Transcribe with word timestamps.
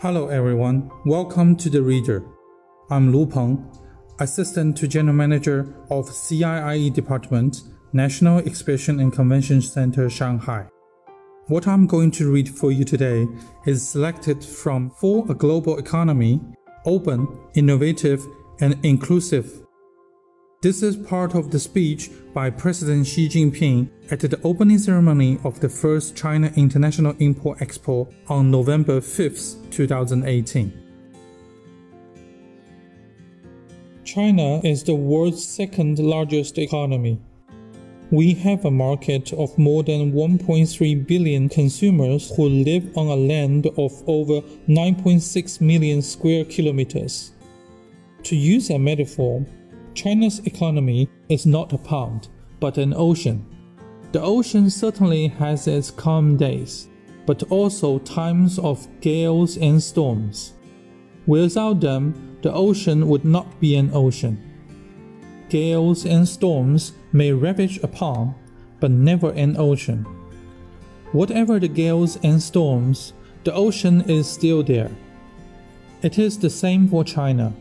Hello 0.00 0.28
everyone, 0.28 0.88
welcome 1.04 1.56
to 1.56 1.68
The 1.68 1.82
Reader. 1.82 2.24
I'm 2.88 3.12
Lu 3.12 3.26
Peng, 3.26 3.68
Assistant 4.20 4.76
to 4.76 4.86
General 4.86 5.16
Manager 5.16 5.74
of 5.90 6.06
CIIE 6.06 6.94
Department, 6.94 7.62
National 7.92 8.38
Exhibition 8.38 9.00
and 9.00 9.12
Convention 9.12 9.60
Center, 9.60 10.08
Shanghai. 10.08 10.68
What 11.48 11.66
I'm 11.66 11.88
going 11.88 12.12
to 12.12 12.30
read 12.30 12.48
for 12.48 12.70
you 12.70 12.84
today 12.84 13.26
is 13.66 13.88
selected 13.88 14.44
from 14.44 14.90
For 14.90 15.26
a 15.28 15.34
Global 15.34 15.78
Economy, 15.78 16.40
Open, 16.84 17.26
Innovative, 17.56 18.24
and 18.60 18.78
Inclusive 18.84 19.66
this 20.60 20.82
is 20.82 20.96
part 20.96 21.36
of 21.36 21.52
the 21.52 21.58
speech 21.58 22.10
by 22.34 22.50
President 22.50 23.06
Xi 23.06 23.28
Jinping 23.28 23.88
at 24.10 24.18
the 24.18 24.40
opening 24.42 24.78
ceremony 24.78 25.38
of 25.44 25.60
the 25.60 25.68
first 25.68 26.16
China 26.16 26.52
International 26.56 27.14
Import 27.20 27.58
Expo 27.58 28.12
on 28.28 28.50
November 28.50 29.00
5, 29.00 29.70
2018. 29.70 30.72
China 34.04 34.60
is 34.64 34.82
the 34.82 34.94
world's 34.94 35.46
second 35.46 36.00
largest 36.00 36.58
economy. 36.58 37.20
We 38.10 38.34
have 38.34 38.64
a 38.64 38.70
market 38.70 39.32
of 39.34 39.56
more 39.58 39.84
than 39.84 40.12
1.3 40.12 41.06
billion 41.06 41.48
consumers 41.48 42.34
who 42.34 42.48
live 42.48 42.96
on 42.96 43.06
a 43.06 43.14
land 43.14 43.66
of 43.76 43.92
over 44.08 44.40
9.6 44.66 45.60
million 45.60 46.02
square 46.02 46.44
kilometers. 46.46 47.32
To 48.24 48.34
use 48.34 48.70
a 48.70 48.78
metaphor, 48.78 49.46
China's 49.98 50.38
economy 50.46 51.08
is 51.28 51.44
not 51.44 51.72
a 51.72 51.76
pond, 51.76 52.28
but 52.60 52.78
an 52.78 52.94
ocean. 52.96 53.44
The 54.12 54.22
ocean 54.22 54.70
certainly 54.70 55.26
has 55.26 55.66
its 55.66 55.90
calm 55.90 56.36
days, 56.36 56.86
but 57.26 57.42
also 57.50 57.98
times 57.98 58.60
of 58.60 58.86
gales 59.00 59.56
and 59.56 59.82
storms. 59.82 60.52
Without 61.26 61.80
them, 61.80 62.38
the 62.42 62.52
ocean 62.52 63.08
would 63.08 63.24
not 63.24 63.58
be 63.58 63.74
an 63.74 63.90
ocean. 63.92 64.38
Gales 65.48 66.06
and 66.06 66.28
storms 66.28 66.92
may 67.12 67.32
ravage 67.32 67.80
a 67.82 67.88
pond, 67.88 68.34
but 68.78 68.92
never 68.92 69.30
an 69.32 69.56
ocean. 69.58 70.06
Whatever 71.10 71.58
the 71.58 71.66
gales 71.66 72.18
and 72.22 72.40
storms, 72.40 73.14
the 73.42 73.52
ocean 73.52 74.02
is 74.02 74.28
still 74.28 74.62
there. 74.62 74.92
It 76.02 76.20
is 76.20 76.38
the 76.38 76.50
same 76.50 76.86
for 76.86 77.02
China. 77.02 77.52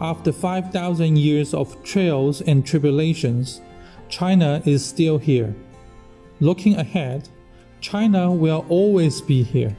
After 0.00 0.30
5,000 0.30 1.18
years 1.18 1.52
of 1.52 1.82
trials 1.82 2.40
and 2.42 2.64
tribulations, 2.64 3.60
China 4.08 4.62
is 4.64 4.84
still 4.84 5.18
here. 5.18 5.52
Looking 6.38 6.76
ahead, 6.76 7.28
China 7.80 8.30
will 8.30 8.64
always 8.68 9.20
be 9.20 9.42
here. 9.42 9.76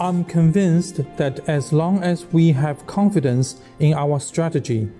I'm 0.00 0.24
convinced 0.24 1.02
that 1.18 1.46
as 1.46 1.74
long 1.74 2.02
as 2.02 2.24
we 2.32 2.52
have 2.52 2.86
confidence 2.86 3.60
in 3.80 3.92
our 3.92 4.18
strategy, 4.18 4.90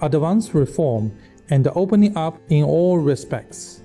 advance 0.00 0.52
reform, 0.52 1.12
and 1.48 1.68
opening 1.76 2.16
up 2.16 2.40
in 2.48 2.64
all 2.64 2.98
respects, 2.98 3.82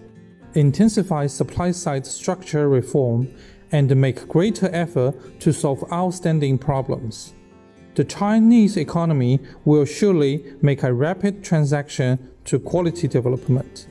intensify 0.56 1.28
supply 1.28 1.70
side 1.70 2.08
structure 2.08 2.70
reform, 2.70 3.28
and 3.72 3.96
make 3.96 4.28
greater 4.28 4.70
effort 4.74 5.40
to 5.42 5.54
solve 5.54 5.84
outstanding 5.92 6.58
problems 6.58 7.34
the 7.98 8.04
Chinese 8.04 8.78
economy 8.78 9.40
will 9.66 9.84
surely 9.84 10.44
make 10.62 10.84
a 10.84 10.94
rapid 10.94 11.44
transition 11.44 12.30
to 12.46 12.60
quality 12.60 13.08
development. 13.08 13.88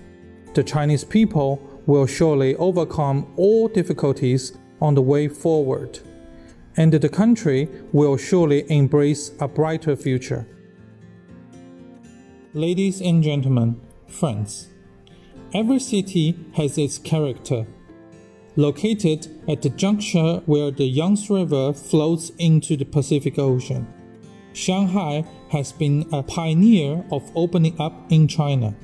The 0.54 0.62
Chinese 0.62 1.02
people 1.02 1.60
will 1.86 2.06
surely 2.06 2.54
overcome 2.54 3.26
all 3.36 3.66
difficulties 3.66 4.56
on 4.80 4.94
the 4.94 5.02
way 5.02 5.26
forward, 5.26 5.98
and 6.76 6.92
the 6.92 7.08
country 7.08 7.68
will 7.92 8.16
surely 8.16 8.64
embrace 8.70 9.32
a 9.40 9.48
brighter 9.48 9.96
future. 9.96 10.46
Ladies 12.54 13.00
and 13.00 13.24
gentlemen, 13.24 13.80
friends, 14.06 14.68
every 15.52 15.80
city 15.80 16.38
has 16.52 16.78
its 16.78 16.96
character. 16.96 17.66
Located 18.54 19.26
at 19.48 19.62
the 19.62 19.68
juncture 19.68 20.42
where 20.46 20.70
the 20.70 20.86
Yangtze 20.86 21.28
River 21.28 21.72
flows 21.74 22.30
into 22.38 22.76
the 22.76 22.86
Pacific 22.86 23.38
Ocean, 23.38 23.86
Shanghai 24.56 25.22
has 25.50 25.70
been 25.70 26.08
a 26.12 26.22
pioneer 26.22 27.04
of 27.12 27.30
opening 27.36 27.78
up 27.78 28.10
in 28.10 28.26
China. 28.26 28.74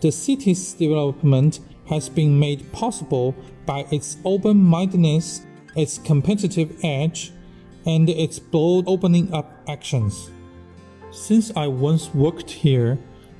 The 0.00 0.10
city's 0.10 0.74
development 0.74 1.60
has 1.86 2.08
been 2.08 2.36
made 2.36 2.70
possible 2.72 3.36
by 3.64 3.86
its 3.92 4.16
open 4.24 4.56
mindedness, 4.56 5.46
its 5.76 5.98
competitive 5.98 6.76
edge, 6.82 7.32
and 7.86 8.10
its 8.10 8.40
bold 8.40 8.88
opening 8.88 9.32
up 9.32 9.62
actions. 9.68 10.32
Since 11.12 11.52
I 11.54 11.68
once 11.68 12.12
worked 12.12 12.50
here, 12.50 12.98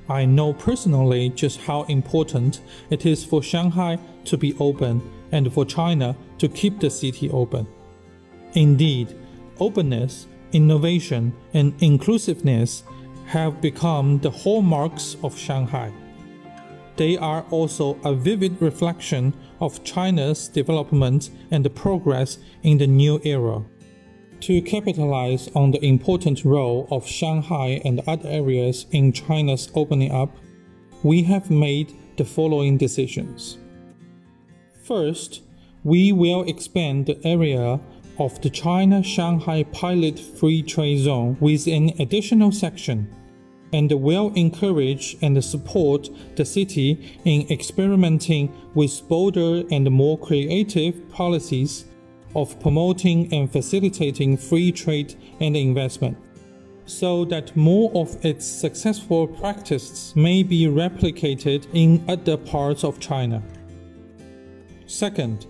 I 0.09 0.25
know 0.25 0.53
personally 0.53 1.31
just 1.31 1.61
how 1.61 1.83
important 1.85 2.61
it 2.91 3.05
is 3.05 3.25
for 3.25 3.43
Shanghai 3.43 3.99
to 4.27 4.37
be 4.37 4.55
open 4.61 5.03
and 5.33 5.53
for 5.53 5.65
China 5.65 6.17
to 6.39 6.49
keep 6.49 6.79
the 6.79 6.91
city 6.91 7.31
open. 7.31 7.67
Indeed, 8.55 9.17
openness 9.59 10.29
innovation, 10.53 11.33
and 11.55 11.75
inclusiveness 11.83 12.85
have 13.27 13.61
become 13.61 14.19
the 14.19 14.31
hallmarks 14.31 15.17
of 15.23 15.39
Shanghai. 15.39 15.93
They 16.97 17.17
are 17.17 17.45
also 17.51 17.99
a 18.05 18.15
vivid 18.15 18.61
reflection 18.61 19.33
of 19.61 19.83
China's 19.85 20.49
development 20.49 21.31
and 21.51 21.75
progress 21.75 22.39
in 22.62 22.79
the 22.79 22.87
new 22.87 23.21
era. 23.25 23.65
To 24.41 24.61
capitalize 24.61 25.49
on 25.55 25.71
the 25.71 25.85
important 25.85 26.45
role 26.45 26.89
of 26.91 27.07
Shanghai 27.07 27.81
and 27.85 28.03
other 28.07 28.29
areas 28.29 28.87
in 28.91 29.12
China's 29.12 29.71
opening 29.75 30.11
up, 30.11 30.37
we 31.03 31.23
have 31.23 31.51
made 31.51 31.95
the 32.17 32.25
following 32.25 32.77
decisions. 32.77 33.59
First, 34.85 35.43
we 35.85 36.12
will 36.12 36.43
expand 36.49 37.07
the 37.07 37.25
area 37.25 37.81
of 38.25 38.41
the 38.41 38.50
China 38.50 39.03
Shanghai 39.03 39.65
Pilot 39.72 40.16
Free 40.16 40.62
Trade 40.62 40.99
Zone 40.99 41.37
with 41.41 41.66
an 41.66 41.91
additional 41.99 42.53
section 42.53 43.12
and 43.72 43.91
will 43.91 44.33
encourage 44.34 45.16
and 45.22 45.43
support 45.43 46.09
the 46.37 46.44
city 46.44 47.19
in 47.25 47.50
experimenting 47.50 48.53
with 48.75 49.03
bolder 49.09 49.65
and 49.72 49.91
more 49.91 50.16
creative 50.19 51.09
policies 51.11 51.87
of 52.37 52.61
promoting 52.61 53.32
and 53.34 53.50
facilitating 53.50 54.37
free 54.37 54.71
trade 54.71 55.16
and 55.41 55.56
investment, 55.56 56.16
so 56.87 57.25
that 57.25 57.56
more 57.56 57.91
of 57.93 58.25
its 58.25 58.47
successful 58.47 59.27
practices 59.27 60.15
may 60.15 60.44
be 60.44 60.66
replicated 60.66 61.66
in 61.72 62.05
other 62.09 62.37
parts 62.37 62.84
of 62.84 63.00
China. 63.00 63.43
Second, 64.87 65.47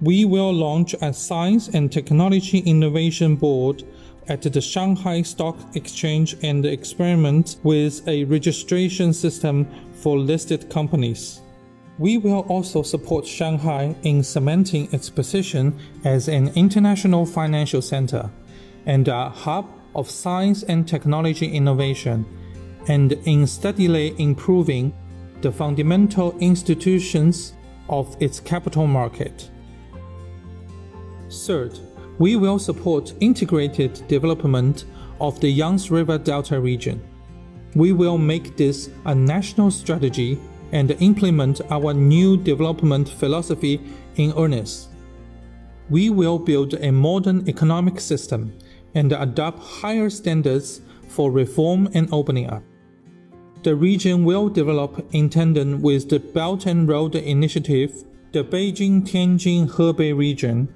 we 0.00 0.24
will 0.24 0.52
launch 0.52 0.94
a 1.02 1.12
Science 1.12 1.68
and 1.68 1.90
Technology 1.90 2.58
Innovation 2.60 3.34
Board 3.34 3.82
at 4.28 4.42
the 4.42 4.60
Shanghai 4.60 5.22
Stock 5.22 5.56
Exchange 5.74 6.36
and 6.42 6.64
experiment 6.64 7.56
with 7.64 8.06
a 8.06 8.24
registration 8.24 9.12
system 9.12 9.66
for 9.92 10.18
listed 10.18 10.70
companies. 10.70 11.40
We 11.98 12.18
will 12.18 12.40
also 12.48 12.82
support 12.82 13.26
Shanghai 13.26 13.96
in 14.02 14.22
cementing 14.22 14.88
its 14.92 15.10
position 15.10 15.76
as 16.04 16.28
an 16.28 16.52
international 16.54 17.26
financial 17.26 17.82
center 17.82 18.30
and 18.86 19.08
a 19.08 19.30
hub 19.30 19.68
of 19.96 20.08
science 20.08 20.62
and 20.62 20.86
technology 20.86 21.48
innovation, 21.48 22.24
and 22.86 23.14
in 23.24 23.46
steadily 23.46 24.14
improving 24.18 24.92
the 25.40 25.50
fundamental 25.50 26.38
institutions 26.38 27.54
of 27.88 28.16
its 28.20 28.38
capital 28.38 28.86
market. 28.86 29.50
Third, 31.30 31.78
we 32.18 32.36
will 32.36 32.58
support 32.58 33.14
integrated 33.20 34.02
development 34.08 34.86
of 35.20 35.38
the 35.40 35.48
Yangtze 35.48 35.90
River 35.90 36.18
Delta 36.18 36.60
region. 36.60 37.02
We 37.74 37.92
will 37.92 38.18
make 38.18 38.56
this 38.56 38.90
a 39.04 39.14
national 39.14 39.70
strategy 39.70 40.38
and 40.72 40.90
implement 41.00 41.60
our 41.70 41.94
new 41.94 42.36
development 42.36 43.08
philosophy 43.08 43.80
in 44.16 44.32
earnest. 44.36 44.88
We 45.90 46.10
will 46.10 46.38
build 46.38 46.74
a 46.74 46.90
modern 46.90 47.48
economic 47.48 48.00
system 48.00 48.52
and 48.94 49.12
adopt 49.12 49.60
higher 49.60 50.10
standards 50.10 50.80
for 51.08 51.30
reform 51.30 51.88
and 51.94 52.08
opening 52.12 52.50
up. 52.50 52.62
The 53.62 53.74
region 53.74 54.24
will 54.24 54.48
develop 54.48 55.06
in 55.12 55.28
tandem 55.28 55.82
with 55.82 56.08
the 56.08 56.20
Belt 56.20 56.66
and 56.66 56.88
Road 56.88 57.14
Initiative, 57.14 58.04
the 58.32 58.44
Beijing 58.44 59.02
Tianjin 59.02 59.68
Hebei 59.68 60.16
region, 60.16 60.68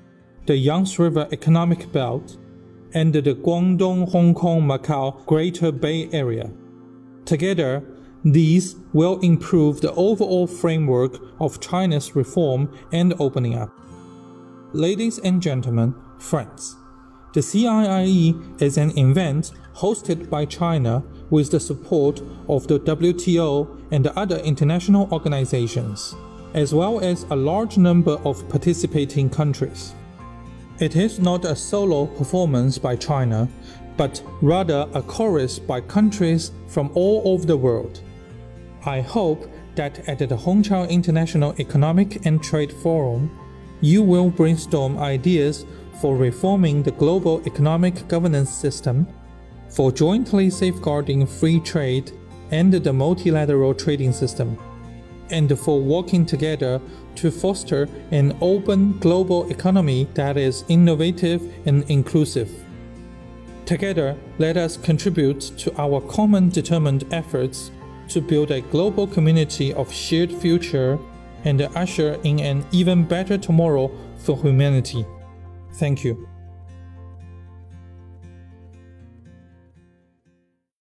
the 0.47 0.57
Yangtze 0.57 0.99
River 0.99 1.29
Economic 1.31 1.93
Belt, 1.93 2.37
and 2.95 3.13
the 3.13 3.23
Guangdong 3.23 4.11
Hong 4.11 4.35
Kong 4.35 4.63
Macau 4.63 5.25
Greater 5.27 5.73
Bay 5.73 6.09
Area. 6.13 6.51
Together, 7.25 7.83
these 8.25 8.77
will 8.93 9.19
improve 9.21 9.81
the 9.81 9.93
overall 9.95 10.47
framework 10.47 11.17
of 11.41 11.61
China's 11.61 12.15
reform 12.15 12.73
and 12.93 13.15
opening 13.19 13.55
up. 13.55 13.71
Ladies 14.73 15.19
and 15.19 15.41
gentlemen, 15.41 15.95
friends, 16.19 16.77
The 17.35 17.41
CIIE 17.41 18.61
is 18.61 18.77
an 18.77 18.97
event 18.99 19.53
hosted 19.75 20.29
by 20.29 20.45
China 20.45 21.03
with 21.31 21.51
the 21.51 21.61
support 21.61 22.21
of 22.49 22.67
the 22.67 22.79
WTO 22.81 23.81
and 23.91 24.07
other 24.09 24.37
international 24.39 25.09
organizations, 25.11 26.15
as 26.53 26.75
well 26.75 27.01
as 27.01 27.25
a 27.31 27.37
large 27.37 27.79
number 27.79 28.19
of 28.25 28.47
participating 28.51 29.31
countries. 29.31 29.95
It 30.79 30.97
is 30.97 31.19
not 31.19 31.45
a 31.45 31.55
solo 31.55 32.07
performance 32.07 32.79
by 32.79 32.97
China, 32.97 33.49
but 33.97 34.23
rather 34.41 34.89
a 34.95 35.03
chorus 35.03 35.59
by 35.59 35.81
countries 35.81 36.51
from 36.67 36.91
all 36.95 37.23
over 37.25 37.47
the 37.47 37.57
world. 37.57 38.01
I 38.85 39.01
hope 39.01 39.51
that 39.75 40.09
at 40.09 40.19
the 40.19 40.37
Hongqiao 40.37 40.89
International 40.89 41.55
Economic 41.59 42.27
and 42.27 42.43
Trade 42.43 42.73
Forum, 42.73 43.31
you 43.81 44.03
will 44.03 44.31
brainstorm 44.31 44.99
ideas 44.99 45.67
for 46.01 46.17
reforming 46.17 46.83
the 46.83 46.93
global 46.93 47.43
economic 47.47 48.09
governance 48.09 48.51
system, 48.51 49.07
for 49.69 49.93
jointly 49.93 50.51
safeguarding 50.51 51.27
free 51.27 51.61
trade 51.61 52.13
and 52.51 52.73
the 52.73 52.93
multilateral 52.93 53.75
trading 53.75 54.13
system, 54.13 54.59
and 55.33 55.59
for 55.59 55.81
working 55.81 56.25
together 56.25 56.81
to 57.17 57.31
foster 57.31 57.89
an 58.11 58.37
open 58.41 58.99
global 58.99 59.51
economy 59.51 60.07
that 60.15 60.37
is 60.37 60.65
innovative 60.69 61.43
and 61.67 61.85
inclusive. 61.91 62.51
Together, 63.65 64.17
let 64.39 64.57
us 64.57 64.77
contribute 64.77 65.41
to 65.57 65.75
our 65.81 66.01
common 66.03 66.49
determined 66.49 67.05
efforts 67.13 67.71
to 68.09 68.21
build 68.21 68.51
a 68.51 68.61
global 68.61 69.07
community 69.07 69.73
of 69.73 69.93
shared 69.93 70.33
future 70.33 70.99
and 71.45 71.61
usher 71.75 72.21
in 72.25 72.41
an 72.41 72.65
even 72.73 73.05
better 73.05 73.39
tomorrow 73.39 73.91
for 74.19 74.37
humanity. 74.37 75.05
Thank 75.75 76.05
you. 76.05 76.32